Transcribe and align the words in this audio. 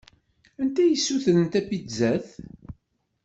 Anta 0.61 0.81
i 0.83 0.87
yessutren 0.91 1.45
tapizzat? 1.47 2.27